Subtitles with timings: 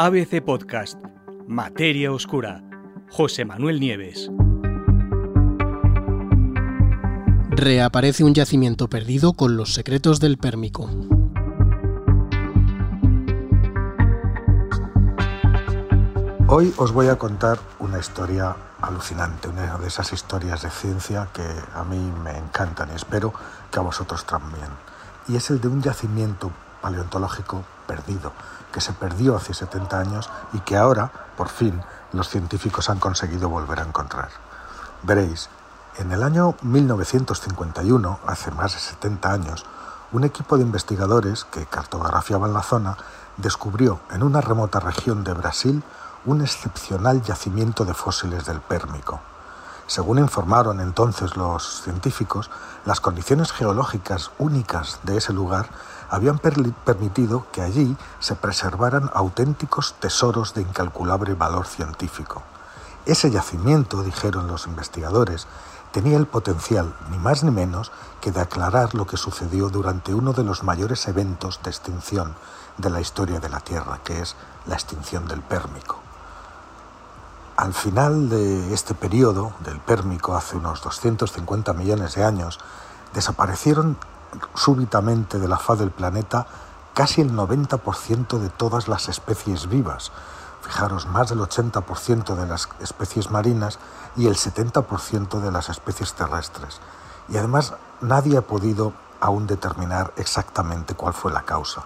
[0.00, 0.96] ABC Podcast,
[1.48, 2.62] Materia Oscura,
[3.10, 4.30] José Manuel Nieves.
[7.50, 10.88] Reaparece un yacimiento perdido con los secretos del Pérmico.
[16.46, 21.42] Hoy os voy a contar una historia alucinante, una de esas historias de ciencia que
[21.74, 23.34] a mí me encantan y espero
[23.72, 24.68] que a vosotros también.
[25.26, 28.32] Y es el de un yacimiento paleontológico perdido,
[28.72, 33.48] que se perdió hace 70 años y que ahora, por fin, los científicos han conseguido
[33.48, 34.28] volver a encontrar.
[35.02, 35.48] Veréis,
[35.96, 39.66] en el año 1951, hace más de 70 años,
[40.12, 42.96] un equipo de investigadores que cartografiaban la zona
[43.36, 45.82] descubrió en una remota región de Brasil
[46.24, 49.20] un excepcional yacimiento de fósiles del Pérmico.
[49.88, 52.50] Según informaron entonces los científicos,
[52.84, 55.70] las condiciones geológicas únicas de ese lugar
[56.10, 62.42] habían permitido que allí se preservaran auténticos tesoros de incalculable valor científico.
[63.06, 65.46] Ese yacimiento, dijeron los investigadores,
[65.90, 70.34] tenía el potencial, ni más ni menos, que de aclarar lo que sucedió durante uno
[70.34, 72.34] de los mayores eventos de extinción
[72.76, 76.02] de la historia de la Tierra, que es la extinción del Pérmico.
[77.58, 82.60] Al final de este periodo, del Pérmico, hace unos 250 millones de años,
[83.14, 83.96] desaparecieron
[84.54, 86.46] súbitamente de la faz del planeta
[86.94, 90.12] casi el 90% de todas las especies vivas.
[90.62, 93.80] Fijaros, más del 80% de las especies marinas
[94.16, 96.78] y el 70% de las especies terrestres.
[97.28, 101.82] Y además nadie ha podido aún determinar exactamente cuál fue la causa.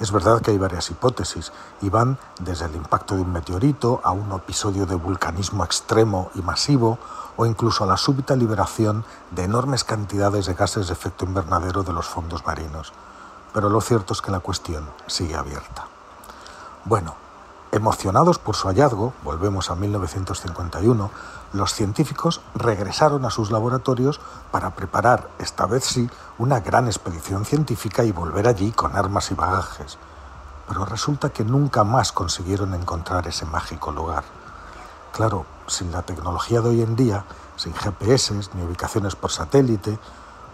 [0.00, 4.12] Es verdad que hay varias hipótesis y van desde el impacto de un meteorito a
[4.12, 6.98] un episodio de vulcanismo extremo y masivo
[7.36, 11.92] o incluso a la súbita liberación de enormes cantidades de gases de efecto invernadero de
[11.92, 12.92] los fondos marinos.
[13.52, 15.86] Pero lo cierto es que la cuestión sigue abierta.
[16.84, 17.14] Bueno,
[17.72, 21.10] emocionados por su hallazgo, volvemos a 1951,
[21.52, 24.20] los científicos regresaron a sus laboratorios
[24.50, 26.08] para preparar, esta vez sí,
[26.38, 29.98] una gran expedición científica y volver allí con armas y bagajes.
[30.66, 34.24] Pero resulta que nunca más consiguieron encontrar ese mágico lugar.
[35.12, 37.24] Claro, sin la tecnología de hoy en día,
[37.56, 39.98] sin GPS ni ubicaciones por satélite,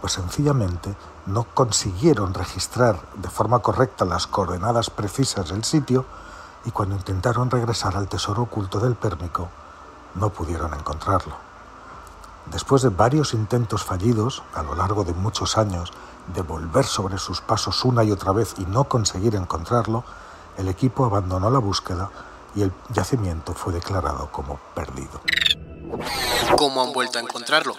[0.00, 0.94] pues sencillamente
[1.26, 6.04] no consiguieron registrar de forma correcta las coordenadas precisas del sitio
[6.64, 9.48] y cuando intentaron regresar al tesoro oculto del Pérmico,
[10.14, 11.36] no pudieron encontrarlo.
[12.46, 15.92] Después de varios intentos fallidos a lo largo de muchos años
[16.34, 20.04] de volver sobre sus pasos una y otra vez y no conseguir encontrarlo,
[20.56, 22.10] el equipo abandonó la búsqueda
[22.54, 25.20] y el yacimiento fue declarado como perdido.
[26.56, 27.74] ¿Cómo han vuelto a encontrarlo?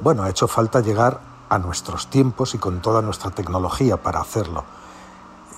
[0.00, 4.64] Bueno, ha hecho falta llegar a nuestros tiempos y con toda nuestra tecnología para hacerlo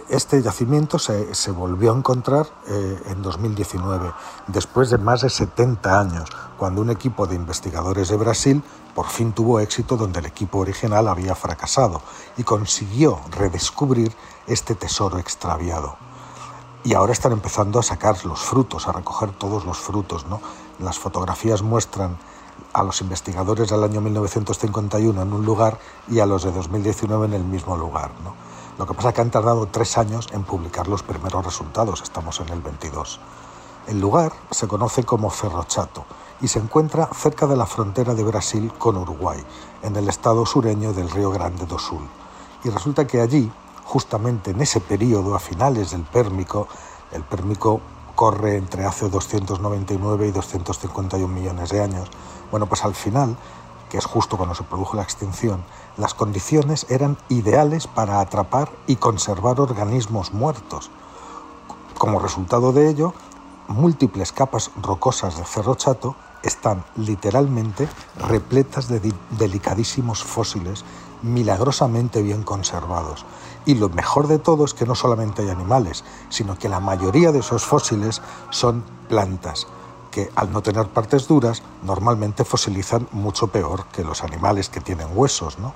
[0.08, 4.10] este yacimiento se, volvió a encontrar eh, en 2019,
[4.46, 8.62] después de más de 70 años, cuando un equipo de investigadores de Brasil
[8.94, 12.02] por fin tuvo éxito donde el equipo original había fracasado
[12.36, 14.12] y consiguió redescubrir
[14.46, 15.96] este tesoro extraviado.
[16.84, 20.26] Y ahora están empezando a sacar los frutos, a recoger todos los frutos.
[20.26, 20.40] ¿no?
[20.78, 22.16] Las fotografías muestran
[22.72, 27.34] a los investigadores del año 1951 en un lugar y a los de 2019 en
[27.34, 28.10] el mismo lugar.
[28.24, 28.47] ¿no?
[28.78, 32.38] Lo que pasa es que han tardado tres años en publicar los primeros resultados, estamos
[32.38, 33.18] en el 22.
[33.88, 36.04] El lugar se conoce como Cerro Chato
[36.40, 39.44] y se encuentra cerca de la frontera de Brasil con Uruguay,
[39.82, 42.06] en el estado sureño del Río Grande do Sul.
[42.62, 43.50] Y resulta que allí,
[43.82, 46.68] justamente en ese periodo, a finales del Pérmico,
[47.10, 47.80] el Pérmico
[48.14, 52.08] corre entre hace 299 y 251 millones de años,
[52.52, 53.36] bueno, pues al final
[53.88, 55.62] que es justo cuando se produjo la extinción,
[55.96, 60.90] las condiciones eran ideales para atrapar y conservar organismos muertos.
[61.96, 63.14] Como resultado de ello,
[63.68, 67.88] múltiples capas rocosas de Cerro Chato están literalmente
[68.28, 70.84] repletas de delicadísimos fósiles
[71.22, 73.26] milagrosamente bien conservados.
[73.66, 77.32] Y lo mejor de todo es que no solamente hay animales, sino que la mayoría
[77.32, 79.66] de esos fósiles son plantas
[80.18, 85.06] que al no tener partes duras normalmente fosilizan mucho peor que los animales que tienen
[85.14, 85.60] huesos.
[85.60, 85.74] ¿no?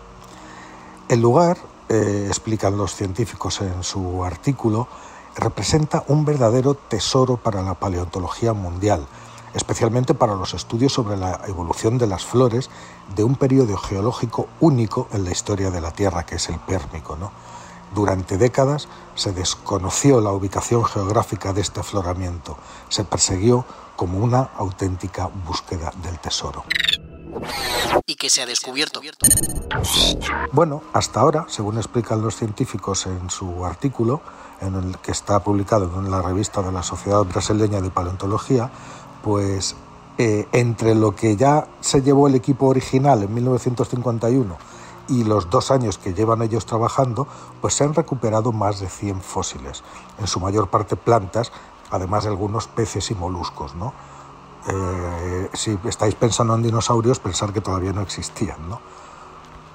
[1.09, 1.59] El lugar,
[1.89, 4.89] eh, explican los científicos en su artículo,
[5.37, 9.07] representa un verdadero tesoro para la paleontología mundial,
[9.55, 12.69] especialmente para los estudios sobre la evolución de las flores
[13.15, 17.17] de un periodo geológico único en la historia de la Tierra, que es el Pérmico.
[17.95, 22.57] Durante décadas se desconoció la ubicación geográfica de este afloramiento,
[22.89, 23.67] se persiguió
[24.03, 26.65] como una auténtica búsqueda del tesoro.
[28.05, 29.01] y que se ha descubierto.
[30.51, 34.21] Bueno, hasta ahora, según explican los científicos en su artículo,
[34.61, 38.73] en el que está publicado en la revista de la Sociedad Brasileña de Paleontología,
[39.23, 39.77] pues
[40.19, 44.59] eh, entre lo que ya se llevó el equipo original en 1951
[45.09, 47.29] y los dos años que llevan ellos trabajando,
[47.61, 49.85] pues se han recuperado más de 100 fósiles,
[50.19, 51.53] en su mayor parte plantas,
[51.93, 53.93] además de algunos peces y moluscos, ¿no?
[54.67, 58.81] Eh, si estáis pensando en dinosaurios, pensar que todavía no existían, ¿no?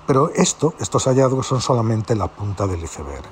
[0.05, 3.29] Pero esto, estos hallazgos son solamente la punta del iceberg.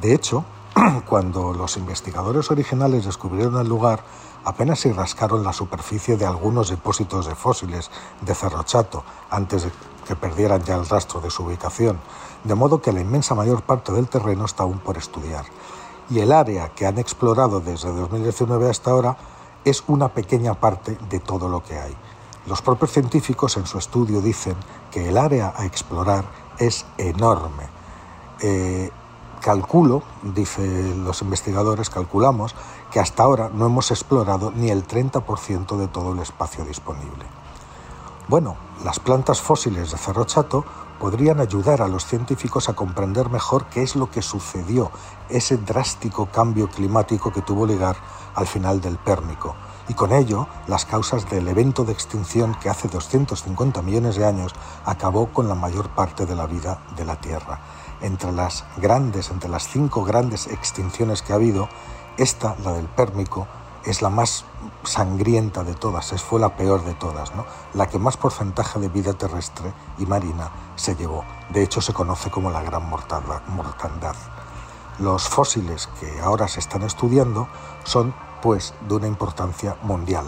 [0.00, 0.44] De hecho,
[1.08, 4.04] cuando los investigadores originales descubrieron el lugar,
[4.44, 7.90] apenas se rascaron la superficie de algunos depósitos de fósiles
[8.20, 9.72] de Cerro Chato antes de
[10.06, 11.98] que perdieran ya el rastro de su ubicación,
[12.44, 15.46] de modo que la inmensa mayor parte del terreno está aún por estudiar.
[16.10, 19.16] Y el área que han explorado desde 2019 hasta ahora
[19.64, 21.96] es una pequeña parte de todo lo que hay.
[22.46, 24.56] Los propios científicos en su estudio dicen
[24.90, 26.24] que el área a explorar
[26.58, 27.64] es enorme.
[28.40, 28.90] Eh,
[29.40, 32.54] calculo, dice los investigadores, calculamos
[32.90, 37.24] que hasta ahora no hemos explorado ni el 30% de todo el espacio disponible.
[38.28, 40.64] Bueno, las plantas fósiles de Cerro Chato
[41.04, 44.90] podrían ayudar a los científicos a comprender mejor qué es lo que sucedió,
[45.28, 47.94] ese drástico cambio climático que tuvo lugar
[48.34, 49.54] al final del Pérmico,
[49.86, 54.54] y con ello las causas del evento de extinción que hace 250 millones de años
[54.86, 57.60] acabó con la mayor parte de la vida de la Tierra.
[58.00, 61.68] Entre las grandes, entre las cinco grandes extinciones que ha habido,
[62.16, 63.46] esta, la del Pérmico,
[63.84, 64.44] es la más
[64.84, 67.44] sangrienta de todas, es, fue la peor de todas, ¿no?
[67.74, 71.24] la que más porcentaje de vida terrestre y marina se llevó.
[71.50, 74.16] De hecho, se conoce como la gran mortandad.
[74.98, 77.48] Los fósiles que ahora se están estudiando
[77.84, 80.26] son pues de una importancia mundial,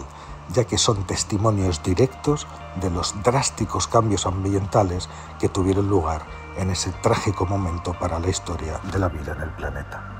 [0.49, 2.47] ya que son testimonios directos
[2.81, 5.09] de los drásticos cambios ambientales
[5.39, 6.25] que tuvieron lugar
[6.57, 10.16] en ese trágico momento para la historia de la vida en el planeta.